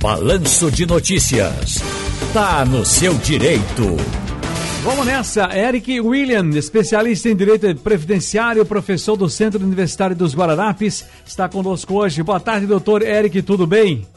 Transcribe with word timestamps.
Balanço 0.00 0.70
de 0.70 0.86
Notícias. 0.86 1.76
Tá 2.32 2.64
no 2.64 2.86
seu 2.86 3.12
direito. 3.18 3.98
Vamos 4.82 5.04
nessa. 5.04 5.54
Eric 5.54 6.00
William, 6.00 6.48
especialista 6.56 7.28
em 7.28 7.36
direito 7.36 7.74
previdenciário, 7.82 8.64
professor 8.64 9.14
do 9.14 9.28
Centro 9.28 9.62
Universitário 9.62 10.16
dos 10.16 10.34
Guararapes, 10.34 11.04
está 11.26 11.50
conosco 11.50 11.96
hoje. 11.96 12.22
Boa 12.22 12.40
tarde, 12.40 12.66
doutor 12.66 13.02
Eric, 13.02 13.42
tudo 13.42 13.66
bem? 13.66 14.08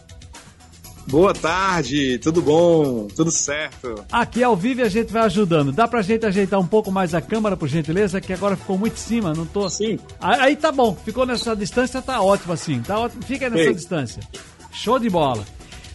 Boa 1.05 1.33
tarde, 1.33 2.17
tudo 2.19 2.41
bom? 2.41 3.09
Tudo 3.13 3.29
certo? 3.29 4.05
Aqui 4.09 4.41
ao 4.41 4.55
vivo 4.55 4.83
a 4.83 4.89
gente 4.89 5.11
vai 5.11 5.23
ajudando. 5.23 5.73
Dá 5.73 5.85
pra 5.85 6.01
gente 6.01 6.25
ajeitar 6.25 6.61
um 6.61 6.65
pouco 6.65 6.89
mais 6.93 7.13
a 7.13 7.19
câmera, 7.19 7.57
por 7.57 7.67
gentileza, 7.67 8.21
que 8.21 8.31
agora 8.31 8.55
ficou 8.55 8.77
muito 8.77 8.93
em 8.93 9.01
cima, 9.01 9.33
não 9.33 9.45
tô. 9.45 9.69
Sim. 9.69 9.99
Aí 10.21 10.55
tá 10.55 10.71
bom, 10.71 10.95
ficou 11.03 11.25
nessa 11.25 11.53
distância, 11.53 12.01
tá 12.01 12.21
ótimo 12.21 12.53
assim. 12.53 12.81
Tá 12.81 12.97
ótimo. 12.97 13.21
Fica 13.23 13.49
nessa 13.49 13.63
Ei. 13.63 13.73
distância. 13.73 14.23
Show 14.71 14.97
de 14.97 15.09
bola. 15.09 15.43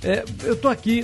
É, 0.02 0.24
eu 0.44 0.54
estou 0.54 0.70
aqui, 0.70 1.02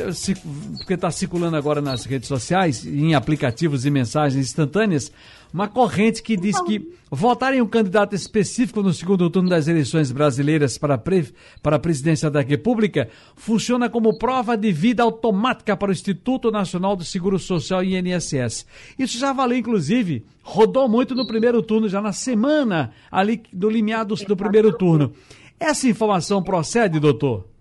porque 0.78 0.94
está 0.94 1.10
circulando 1.10 1.56
agora 1.56 1.80
nas 1.80 2.04
redes 2.04 2.28
sociais, 2.28 2.86
em 2.86 3.14
aplicativos 3.14 3.84
e 3.84 3.90
mensagens 3.90 4.46
instantâneas, 4.46 5.10
uma 5.52 5.66
corrente 5.66 6.22
que 6.22 6.36
diz 6.36 6.60
que 6.60 6.92
votar 7.10 7.54
em 7.54 7.60
um 7.60 7.66
candidato 7.66 8.14
específico 8.14 8.82
no 8.82 8.92
segundo 8.92 9.28
turno 9.30 9.48
das 9.48 9.66
eleições 9.68 10.12
brasileiras 10.12 10.78
para, 10.78 10.96
pre, 10.96 11.32
para 11.62 11.76
a 11.76 11.78
presidência 11.78 12.30
da 12.30 12.40
República 12.40 13.08
funciona 13.36 13.88
como 13.88 14.18
prova 14.18 14.56
de 14.56 14.72
vida 14.72 15.02
automática 15.02 15.76
para 15.76 15.90
o 15.90 15.92
Instituto 15.92 16.50
Nacional 16.50 16.96
do 16.96 17.04
Seguro 17.04 17.38
Social 17.38 17.84
INSS. 17.84 18.66
Isso 18.98 19.18
já 19.18 19.32
valeu, 19.32 19.58
inclusive, 19.58 20.24
rodou 20.42 20.88
muito 20.88 21.14
no 21.14 21.26
primeiro 21.26 21.62
turno, 21.62 21.88
já 21.88 22.00
na 22.00 22.12
semana 22.12 22.92
ali 23.10 23.42
do 23.52 23.68
limiar 23.68 24.04
do, 24.04 24.14
do 24.14 24.36
primeiro 24.36 24.72
turno. 24.72 25.12
Essa 25.58 25.88
informação 25.88 26.42
procede, 26.42 26.98
doutor? 26.98 27.53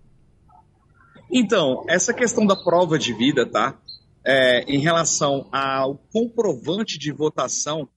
Então, 1.36 1.84
essa 1.88 2.14
questão 2.14 2.46
da 2.46 2.54
prova 2.54 2.96
de 2.96 3.12
vida, 3.12 3.44
tá? 3.44 3.76
É, 4.24 4.60
em 4.68 4.78
relação 4.78 5.48
ao 5.50 5.96
comprovante 6.12 6.96
de 6.96 7.10
votação, 7.10 7.88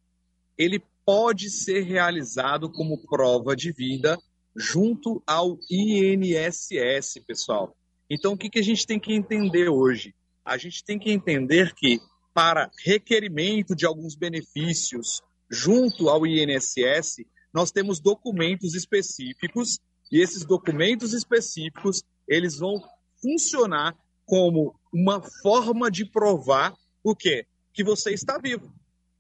ele 0.58 0.82
pode 1.06 1.52
ser 1.52 1.82
realizado 1.82 2.68
como 2.68 2.98
prova 2.98 3.56
de 3.56 3.72
vida 3.72 4.18
junto 4.56 5.22
ao 5.28 5.60
INSS, 5.70 7.20
pessoal. 7.28 7.78
Então, 8.10 8.34
o 8.34 8.38
que, 8.38 8.50
que 8.50 8.58
a 8.58 8.64
gente 8.64 8.88
tem 8.88 9.00
que 9.00 9.14
entender 9.14 9.70
hoje? 9.70 10.16
A 10.44 10.58
gente 10.58 10.84
tem 10.84 10.98
que 10.98 11.12
entender 11.12 11.76
que, 11.76 12.02
para 12.34 12.72
requerimento 12.84 13.76
de 13.76 13.86
alguns 13.86 14.16
benefícios 14.16 15.22
junto 15.48 16.10
ao 16.10 16.26
INSS, 16.26 17.24
nós 17.54 17.70
temos 17.70 18.00
documentos 18.00 18.74
específicos 18.74 19.80
e 20.12 20.22
esses 20.22 20.44
documentos 20.44 21.14
específicos 21.14 22.02
eles 22.28 22.58
vão 22.58 22.82
funcionar 23.22 23.96
como 24.26 24.76
uma 24.94 25.22
forma 25.22 25.90
de 25.90 26.06
provar 26.06 26.74
o 27.04 27.16
quê? 27.16 27.46
Que 27.74 27.84
você 27.84 28.12
está 28.12 28.38
vivo. 28.38 28.72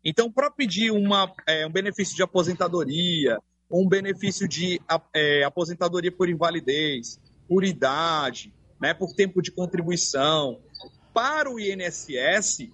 Então, 0.03 0.31
para 0.31 0.49
pedir 0.49 0.91
uma, 0.91 1.31
é, 1.45 1.65
um 1.65 1.71
benefício 1.71 2.15
de 2.15 2.23
aposentadoria, 2.23 3.37
um 3.69 3.87
benefício 3.87 4.47
de 4.47 4.79
é, 5.13 5.43
aposentadoria 5.43 6.11
por 6.11 6.29
invalidez, 6.29 7.19
por 7.47 7.63
idade, 7.63 8.53
né, 8.79 8.93
por 8.93 9.13
tempo 9.13 9.41
de 9.41 9.51
contribuição, 9.51 10.59
para 11.13 11.51
o 11.51 11.59
INSS, 11.59 12.69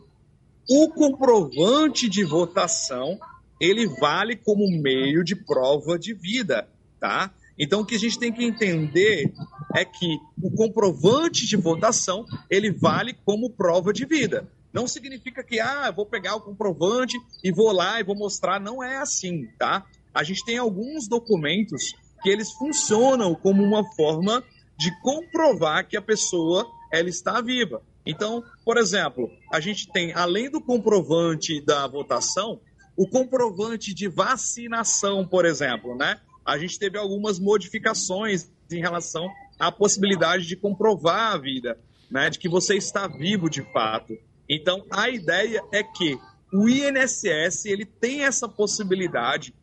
o 0.69 0.89
comprovante 0.89 2.09
de 2.09 2.23
votação 2.23 3.19
ele 3.59 3.87
vale 3.87 4.35
como 4.35 4.67
meio 4.81 5.23
de 5.23 5.35
prova 5.35 5.97
de 5.97 6.13
vida, 6.13 6.67
tá? 6.99 7.33
Então, 7.57 7.81
o 7.81 7.85
que 7.85 7.95
a 7.95 7.99
gente 7.99 8.17
tem 8.17 8.31
que 8.31 8.43
entender 8.43 9.31
é 9.75 9.85
que 9.85 10.17
o 10.41 10.51
comprovante 10.51 11.45
de 11.45 11.55
votação 11.55 12.25
ele 12.49 12.71
vale 12.71 13.13
como 13.25 13.49
prova 13.49 13.93
de 13.93 14.05
vida. 14.05 14.47
Não 14.71 14.87
significa 14.87 15.43
que, 15.43 15.59
ah, 15.59 15.91
vou 15.91 16.05
pegar 16.05 16.35
o 16.35 16.41
comprovante 16.41 17.15
e 17.43 17.51
vou 17.51 17.71
lá 17.71 17.99
e 17.99 18.03
vou 18.03 18.15
mostrar. 18.15 18.59
Não 18.59 18.83
é 18.83 18.97
assim, 18.97 19.47
tá? 19.59 19.85
A 20.13 20.23
gente 20.23 20.43
tem 20.43 20.57
alguns 20.57 21.07
documentos 21.07 21.93
que 22.23 22.29
eles 22.29 22.51
funcionam 22.53 23.35
como 23.35 23.63
uma 23.63 23.83
forma 23.95 24.43
de 24.77 24.91
comprovar 25.01 25.87
que 25.87 25.95
a 25.95 26.01
pessoa 26.01 26.65
ela 26.91 27.09
está 27.09 27.39
viva. 27.39 27.83
Então, 28.05 28.43
por 28.65 28.77
exemplo, 28.77 29.29
a 29.51 29.59
gente 29.59 29.91
tem, 29.91 30.11
além 30.13 30.49
do 30.49 30.59
comprovante 30.59 31.61
da 31.61 31.87
votação, 31.87 32.59
o 32.97 33.07
comprovante 33.07 33.93
de 33.93 34.07
vacinação, 34.07 35.25
por 35.25 35.45
exemplo, 35.45 35.95
né? 35.95 36.19
A 36.45 36.57
gente 36.57 36.77
teve 36.77 36.97
algumas 36.97 37.39
modificações 37.39 38.49
em 38.71 38.79
relação 38.79 39.29
à 39.59 39.71
possibilidade 39.71 40.45
de 40.45 40.55
comprovar 40.55 41.33
a 41.33 41.37
vida, 41.37 41.79
né, 42.09 42.29
de 42.29 42.39
que 42.39 42.49
você 42.49 42.75
está 42.75 43.07
vivo 43.07 43.49
de 43.49 43.61
fato. 43.71 44.17
Então, 44.49 44.85
a 44.89 45.09
ideia 45.09 45.63
é 45.71 45.83
que 45.83 46.17
o 46.53 46.67
INSS 46.67 47.65
ele 47.65 47.85
tem 47.85 48.23
essa 48.23 48.47
possibilidade 48.47 49.53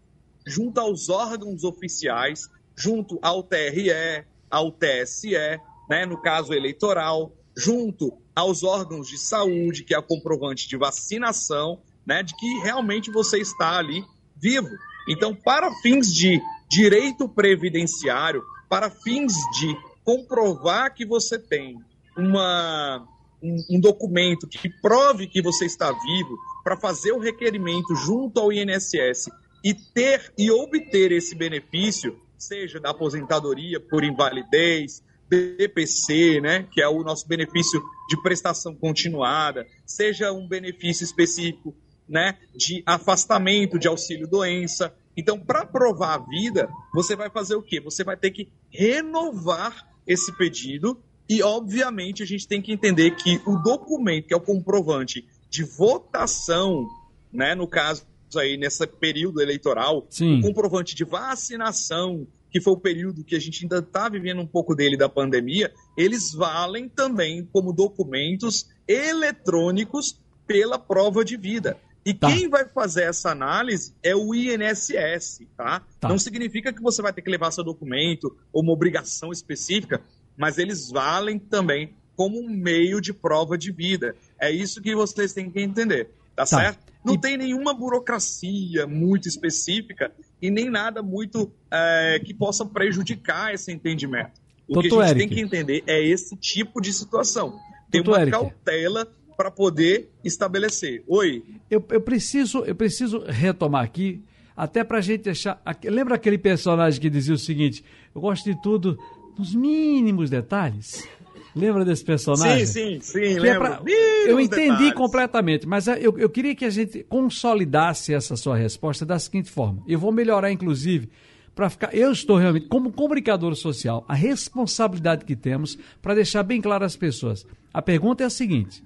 junto 0.46 0.80
aos 0.80 1.08
órgãos 1.08 1.64
oficiais, 1.64 2.48
junto 2.76 3.18
ao 3.22 3.42
TRE, 3.42 4.24
ao 4.50 4.72
TSE, 4.72 5.60
né, 5.88 6.06
no 6.06 6.20
caso 6.20 6.52
eleitoral, 6.52 7.32
junto 7.56 8.16
aos 8.34 8.64
órgãos 8.64 9.08
de 9.08 9.18
saúde, 9.18 9.84
que 9.84 9.94
é 9.94 10.00
comprovante 10.00 10.68
de 10.68 10.76
vacinação, 10.76 11.80
né, 12.06 12.22
de 12.22 12.34
que 12.36 12.46
realmente 12.60 13.10
você 13.10 13.38
está 13.38 13.78
ali 13.78 14.02
vivo. 14.36 14.70
Então, 15.08 15.34
para 15.34 15.70
fins 15.82 16.12
de 16.12 16.40
direito 16.70 17.28
previdenciário 17.28 18.42
para 18.68 18.88
fins 18.88 19.32
de 19.58 19.76
comprovar 20.04 20.94
que 20.94 21.04
você 21.04 21.38
tem 21.38 21.76
uma, 22.16 23.06
um, 23.42 23.76
um 23.76 23.80
documento 23.80 24.46
que 24.46 24.68
prove 24.80 25.26
que 25.26 25.42
você 25.42 25.66
está 25.66 25.90
vivo, 25.90 26.38
para 26.62 26.76
fazer 26.76 27.12
o 27.12 27.18
requerimento 27.18 27.94
junto 27.94 28.38
ao 28.38 28.52
INSS 28.52 29.30
e 29.64 29.74
ter 29.74 30.32
e 30.38 30.50
obter 30.50 31.10
esse 31.10 31.34
benefício, 31.34 32.18
seja 32.38 32.78
da 32.78 32.90
aposentadoria 32.90 33.80
por 33.80 34.04
invalidez, 34.04 35.02
BPC, 35.28 36.40
né, 36.40 36.66
que 36.70 36.82
é 36.82 36.88
o 36.88 37.02
nosso 37.02 37.26
benefício 37.26 37.80
de 38.08 38.20
prestação 38.20 38.74
continuada, 38.74 39.66
seja 39.86 40.32
um 40.32 40.46
benefício 40.46 41.04
específico, 41.04 41.74
né, 42.08 42.36
de 42.54 42.82
afastamento 42.84 43.78
de 43.78 43.86
auxílio 43.86 44.26
doença, 44.26 44.92
então, 45.20 45.38
para 45.38 45.66
provar 45.66 46.14
a 46.14 46.18
vida, 46.18 46.70
você 46.94 47.14
vai 47.14 47.28
fazer 47.28 47.54
o 47.54 47.62
quê? 47.62 47.78
Você 47.80 48.02
vai 48.02 48.16
ter 48.16 48.30
que 48.30 48.48
renovar 48.70 49.86
esse 50.06 50.34
pedido 50.36 50.98
e, 51.28 51.42
obviamente, 51.42 52.22
a 52.22 52.26
gente 52.26 52.48
tem 52.48 52.62
que 52.62 52.72
entender 52.72 53.10
que 53.16 53.38
o 53.46 53.56
documento, 53.56 54.28
que 54.28 54.34
é 54.34 54.36
o 54.36 54.40
comprovante 54.40 55.28
de 55.50 55.62
votação, 55.62 56.88
né, 57.30 57.54
no 57.54 57.68
caso 57.68 58.06
aí, 58.34 58.56
nesse 58.56 58.86
período 58.86 59.42
eleitoral, 59.42 60.06
Sim. 60.08 60.38
o 60.38 60.42
comprovante 60.42 60.94
de 60.94 61.04
vacinação, 61.04 62.26
que 62.50 62.62
foi 62.62 62.72
o 62.72 62.80
período 62.80 63.22
que 63.22 63.36
a 63.36 63.38
gente 63.38 63.64
ainda 63.64 63.78
está 63.78 64.08
vivendo 64.08 64.40
um 64.40 64.46
pouco 64.46 64.74
dele 64.74 64.96
da 64.96 65.08
pandemia, 65.08 65.70
eles 65.98 66.32
valem 66.32 66.88
também 66.88 67.46
como 67.52 67.74
documentos 67.74 68.70
eletrônicos 68.88 70.18
pela 70.46 70.78
prova 70.78 71.22
de 71.24 71.36
vida. 71.36 71.76
E 72.04 72.14
tá. 72.14 72.28
quem 72.28 72.48
vai 72.48 72.66
fazer 72.66 73.04
essa 73.04 73.30
análise 73.30 73.94
é 74.02 74.14
o 74.16 74.34
INSS, 74.34 75.42
tá? 75.56 75.82
tá? 76.00 76.08
Não 76.08 76.18
significa 76.18 76.72
que 76.72 76.80
você 76.80 77.02
vai 77.02 77.12
ter 77.12 77.22
que 77.22 77.30
levar 77.30 77.50
seu 77.50 77.62
documento 77.62 78.36
ou 78.52 78.62
uma 78.62 78.72
obrigação 78.72 79.30
específica, 79.30 80.00
mas 80.36 80.56
eles 80.56 80.90
valem 80.90 81.38
também 81.38 81.94
como 82.16 82.38
um 82.40 82.48
meio 82.48 83.00
de 83.00 83.12
prova 83.12 83.56
de 83.56 83.70
vida. 83.70 84.14
É 84.40 84.50
isso 84.50 84.80
que 84.80 84.94
vocês 84.94 85.32
têm 85.32 85.50
que 85.50 85.60
entender, 85.60 86.10
tá, 86.34 86.42
tá. 86.42 86.46
certo? 86.46 86.90
Não 87.04 87.14
e... 87.14 87.20
tem 87.20 87.36
nenhuma 87.36 87.74
burocracia 87.74 88.86
muito 88.86 89.28
específica 89.28 90.12
e 90.40 90.50
nem 90.50 90.70
nada 90.70 91.02
muito 91.02 91.52
é, 91.70 92.20
que 92.24 92.32
possa 92.32 92.64
prejudicar 92.64 93.52
esse 93.54 93.70
entendimento. 93.72 94.40
O 94.68 94.74
Doutor 94.74 94.98
que 94.98 95.04
a 95.04 95.06
gente 95.08 95.16
Eric. 95.16 95.28
tem 95.28 95.36
que 95.36 95.40
entender 95.44 95.84
é 95.86 96.02
esse 96.02 96.36
tipo 96.36 96.80
de 96.80 96.92
situação. 96.92 97.58
Tem 97.90 98.02
Doutor 98.02 98.18
uma 98.18 98.22
Eric. 98.22 98.30
cautela 98.30 99.10
para 99.40 99.50
poder 99.50 100.10
estabelecer. 100.22 101.02
Oi. 101.08 101.42
Eu, 101.70 101.82
eu, 101.88 102.00
preciso, 102.02 102.58
eu 102.58 102.74
preciso 102.74 103.24
retomar 103.26 103.82
aqui, 103.82 104.22
até 104.54 104.84
para 104.84 104.98
a 104.98 105.00
gente 105.00 105.22
deixar. 105.22 105.62
Lembra 105.82 106.16
aquele 106.16 106.36
personagem 106.36 107.00
que 107.00 107.08
dizia 107.08 107.34
o 107.34 107.38
seguinte: 107.38 107.82
eu 108.14 108.20
gosto 108.20 108.44
de 108.44 108.60
tudo 108.60 108.98
nos 109.38 109.54
mínimos 109.54 110.28
detalhes? 110.28 111.08
Lembra 111.56 111.86
desse 111.86 112.04
personagem? 112.04 112.66
Sim, 112.66 113.00
sim, 113.00 113.00
sim, 113.00 113.18
que 113.18 113.38
é 113.38 113.40
lembro. 113.40 113.66
É 113.66 113.76
pra... 113.76 113.82
Eu 114.26 114.38
entendi 114.38 114.72
detalhes. 114.72 114.92
completamente, 114.92 115.66
mas 115.66 115.88
é, 115.88 115.98
eu, 115.98 116.18
eu 116.18 116.28
queria 116.28 116.54
que 116.54 116.66
a 116.66 116.70
gente 116.70 117.02
consolidasse 117.04 118.12
essa 118.12 118.36
sua 118.36 118.58
resposta 118.58 119.06
da 119.06 119.18
seguinte 119.18 119.50
forma. 119.50 119.82
Eu 119.88 119.98
vou 119.98 120.12
melhorar, 120.12 120.52
inclusive, 120.52 121.08
para 121.54 121.70
ficar. 121.70 121.94
Eu 121.94 122.12
estou 122.12 122.36
realmente, 122.36 122.66
como 122.68 122.92
comunicador 122.92 123.54
social, 123.54 124.04
a 124.06 124.14
responsabilidade 124.14 125.24
que 125.24 125.34
temos 125.34 125.78
para 126.02 126.14
deixar 126.14 126.42
bem 126.42 126.60
claro 126.60 126.84
às 126.84 126.94
pessoas. 126.94 127.46
A 127.72 127.80
pergunta 127.80 128.22
é 128.22 128.26
a 128.26 128.30
seguinte: 128.30 128.84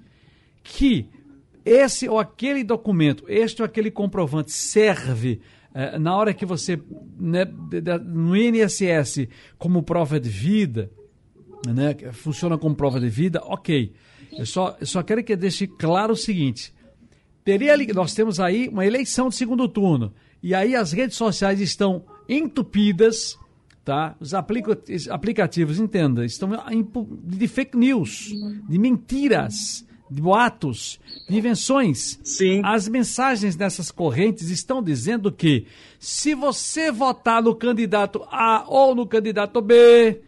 que 0.65 1.07
esse 1.63 2.09
ou 2.09 2.19
aquele 2.19 2.63
documento, 2.63 3.23
este 3.27 3.61
ou 3.61 3.65
aquele 3.65 3.91
comprovante 3.91 4.51
serve 4.51 5.39
eh, 5.73 5.97
na 5.99 6.15
hora 6.15 6.33
que 6.33 6.45
você, 6.45 6.81
né, 7.17 7.45
no 8.03 8.35
INSS, 8.35 9.27
como 9.57 9.83
prova 9.83 10.19
de 10.19 10.29
vida, 10.29 10.91
né, 11.67 11.95
funciona 12.11 12.57
como 12.57 12.75
prova 12.75 12.99
de 12.99 13.09
vida, 13.09 13.41
ok. 13.43 13.93
Eu 14.37 14.45
só, 14.45 14.75
eu 14.79 14.85
só 14.85 15.03
quero 15.03 15.23
que 15.23 15.35
deixe 15.35 15.67
claro 15.67 16.13
o 16.13 16.17
seguinte: 16.17 16.73
teria, 17.43 17.77
nós 17.93 18.13
temos 18.13 18.39
aí 18.39 18.67
uma 18.67 18.85
eleição 18.85 19.29
de 19.29 19.35
segundo 19.35 19.67
turno, 19.67 20.13
e 20.41 20.53
aí 20.53 20.75
as 20.75 20.91
redes 20.91 21.15
sociais 21.15 21.61
estão 21.61 22.03
entupidas, 22.27 23.37
tá? 23.83 24.15
Os 24.19 24.33
aplicativos, 24.33 25.79
entenda, 25.79 26.25
estão 26.25 26.49
de 27.23 27.47
fake 27.47 27.77
news, 27.77 28.33
de 28.67 28.79
mentiras, 28.79 29.85
de 30.15 30.21
boatos, 30.21 30.97
de 31.27 31.37
invenções. 31.37 32.17
Sim. 32.23 32.61
As 32.63 32.87
mensagens 32.87 33.55
dessas 33.55 33.91
correntes 33.91 34.49
estão 34.49 34.81
dizendo 34.81 35.29
que 35.29 35.67
se 35.99 36.33
você 36.33 36.89
votar 36.89 37.43
no 37.43 37.53
candidato 37.53 38.23
A 38.31 38.63
ou 38.65 38.95
no 38.95 39.05
candidato 39.05 39.61
B, 39.61 40.21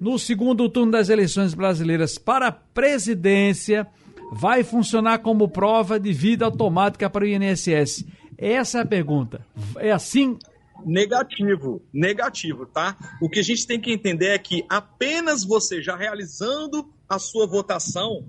no 0.00 0.18
segundo 0.18 0.66
turno 0.70 0.92
das 0.92 1.10
eleições 1.10 1.52
brasileiras 1.52 2.16
para 2.16 2.48
a 2.48 2.52
presidência, 2.52 3.86
vai 4.32 4.64
funcionar 4.64 5.18
como 5.18 5.46
prova 5.46 6.00
de 6.00 6.12
vida 6.12 6.46
automática 6.46 7.10
para 7.10 7.24
o 7.24 7.28
INSS. 7.28 8.06
Essa 8.38 8.78
é 8.78 8.80
a 8.80 8.86
pergunta. 8.86 9.46
É 9.76 9.92
assim? 9.92 10.38
Negativo, 10.86 11.82
negativo, 11.92 12.64
tá? 12.64 12.96
O 13.20 13.28
que 13.28 13.40
a 13.40 13.44
gente 13.44 13.66
tem 13.66 13.78
que 13.78 13.92
entender 13.92 14.28
é 14.28 14.38
que 14.38 14.64
apenas 14.70 15.44
você 15.44 15.82
já 15.82 15.96
realizando 15.96 16.88
a 17.06 17.18
sua 17.18 17.46
votação, 17.46 18.24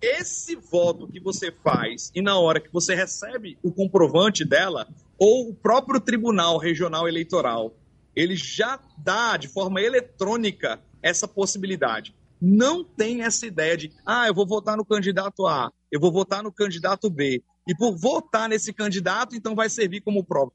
esse 0.00 0.54
voto 0.56 1.08
que 1.08 1.20
você 1.20 1.50
faz 1.50 2.10
e 2.14 2.22
na 2.22 2.38
hora 2.38 2.60
que 2.60 2.72
você 2.72 2.94
recebe 2.94 3.58
o 3.62 3.72
comprovante 3.72 4.44
dela, 4.44 4.88
ou 5.18 5.50
o 5.50 5.54
próprio 5.54 6.00
Tribunal 6.00 6.58
Regional 6.58 7.08
Eleitoral, 7.08 7.74
ele 8.14 8.36
já 8.36 8.80
dá 8.96 9.36
de 9.36 9.48
forma 9.48 9.80
eletrônica 9.80 10.80
essa 11.02 11.26
possibilidade. 11.26 12.14
Não 12.40 12.84
tem 12.84 13.22
essa 13.22 13.46
ideia 13.46 13.76
de, 13.76 13.92
ah, 14.06 14.28
eu 14.28 14.34
vou 14.34 14.46
votar 14.46 14.76
no 14.76 14.84
candidato 14.84 15.46
A, 15.46 15.72
eu 15.90 16.00
vou 16.00 16.12
votar 16.12 16.42
no 16.42 16.52
candidato 16.52 17.10
B, 17.10 17.42
e 17.66 17.74
por 17.74 17.96
votar 17.96 18.48
nesse 18.48 18.72
candidato, 18.72 19.34
então 19.34 19.54
vai 19.54 19.68
servir 19.68 20.00
como 20.00 20.24
prova. 20.24 20.52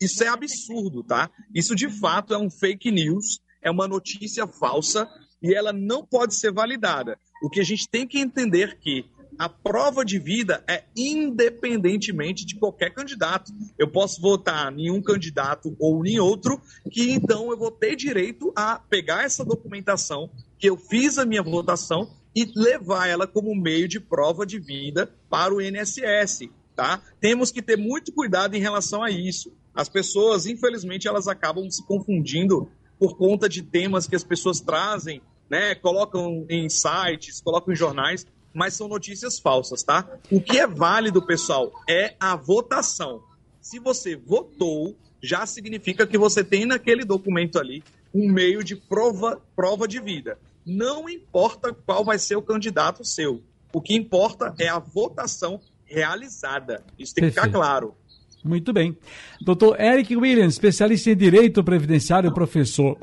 Isso 0.00 0.24
é 0.24 0.28
absurdo, 0.28 1.02
tá? 1.04 1.30
Isso 1.54 1.74
de 1.74 1.88
fato 1.88 2.32
é 2.32 2.38
um 2.38 2.50
fake 2.50 2.90
news, 2.90 3.40
é 3.62 3.70
uma 3.70 3.86
notícia 3.86 4.46
falsa 4.46 5.08
e 5.42 5.54
ela 5.54 5.72
não 5.72 6.04
pode 6.04 6.34
ser 6.34 6.52
validada. 6.52 7.18
O 7.42 7.48
que 7.48 7.60
a 7.60 7.64
gente 7.64 7.88
tem 7.88 8.06
que 8.06 8.18
entender 8.18 8.78
que 8.78 9.04
a 9.38 9.48
prova 9.48 10.04
de 10.04 10.18
vida 10.18 10.64
é 10.66 10.82
independentemente 10.96 12.44
de 12.44 12.56
qualquer 12.56 12.92
candidato. 12.92 13.52
Eu 13.78 13.88
posso 13.88 14.20
votar 14.20 14.76
em 14.76 14.90
um 14.90 15.00
candidato 15.00 15.76
ou 15.78 16.04
em 16.04 16.18
outro, 16.18 16.60
que 16.90 17.12
então 17.12 17.48
eu 17.50 17.56
vou 17.56 17.70
ter 17.70 17.94
direito 17.94 18.52
a 18.56 18.80
pegar 18.80 19.22
essa 19.22 19.44
documentação 19.44 20.28
que 20.58 20.68
eu 20.68 20.76
fiz 20.76 21.18
a 21.18 21.24
minha 21.24 21.42
votação 21.42 22.10
e 22.34 22.50
levar 22.56 23.06
ela 23.06 23.28
como 23.28 23.54
meio 23.54 23.86
de 23.86 24.00
prova 24.00 24.44
de 24.44 24.58
vida 24.58 25.08
para 25.30 25.54
o 25.54 25.62
INSS. 25.62 26.48
Tá? 26.74 27.00
Temos 27.20 27.52
que 27.52 27.62
ter 27.62 27.76
muito 27.76 28.12
cuidado 28.12 28.56
em 28.56 28.60
relação 28.60 29.02
a 29.04 29.10
isso. 29.10 29.52
As 29.72 29.88
pessoas, 29.88 30.46
infelizmente, 30.46 31.06
elas 31.06 31.28
acabam 31.28 31.70
se 31.70 31.84
confundindo 31.86 32.68
por 32.98 33.16
conta 33.16 33.48
de 33.48 33.62
temas 33.62 34.08
que 34.08 34.16
as 34.16 34.24
pessoas 34.24 34.60
trazem, 34.60 35.22
né? 35.50 35.74
Colocam 35.74 36.46
em 36.48 36.68
sites, 36.68 37.40
colocam 37.40 37.72
em 37.72 37.76
jornais 37.76 38.26
mas 38.52 38.74
são 38.74 38.88
notícias 38.88 39.38
falsas, 39.38 39.84
tá? 39.84 40.08
O 40.30 40.40
que 40.40 40.58
é 40.58 40.66
válido, 40.66 41.24
pessoal, 41.24 41.72
é 41.88 42.14
a 42.18 42.34
votação. 42.34 43.22
Se 43.60 43.78
você 43.78 44.16
votou, 44.16 44.96
já 45.22 45.46
significa 45.46 46.06
que 46.06 46.18
você 46.18 46.42
tem 46.42 46.66
naquele 46.66 47.04
documento 47.04 47.58
ali 47.58 47.84
um 48.12 48.28
meio 48.28 48.64
de 48.64 48.74
prova, 48.74 49.40
prova 49.54 49.86
de 49.86 50.00
vida. 50.00 50.38
Não 50.66 51.08
importa 51.08 51.72
qual 51.72 52.04
vai 52.04 52.18
ser 52.18 52.36
o 52.36 52.42
candidato 52.42 53.04
seu. 53.04 53.42
O 53.72 53.80
que 53.80 53.94
importa 53.94 54.54
é 54.58 54.68
a 54.68 54.78
votação 54.78 55.60
realizada. 55.84 56.82
Isso 56.98 57.14
tem 57.14 57.24
que 57.24 57.30
ficar 57.30 57.50
claro. 57.50 57.94
Muito 58.42 58.72
bem. 58.72 58.96
Doutor 59.40 59.80
Eric 59.80 60.16
Williams, 60.16 60.54
especialista 60.54 61.10
em 61.10 61.16
Direito 61.16 61.62
Previdenciário, 61.62 62.32
professor 62.32 62.98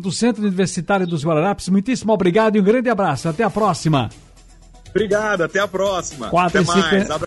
do 0.00 0.12
Centro 0.12 0.42
Universitário 0.42 1.06
dos 1.06 1.24
Guararapes, 1.24 1.68
muitíssimo 1.68 2.12
obrigado 2.12 2.56
e 2.56 2.60
um 2.60 2.64
grande 2.64 2.88
abraço. 2.88 3.28
Até 3.28 3.44
a 3.44 3.50
próxima. 3.50 4.10
Obrigado, 4.90 5.42
até 5.42 5.60
a 5.60 5.68
próxima. 5.68 6.28
Quatro 6.28 6.60
até 6.60 6.66
mais. 6.66 7.10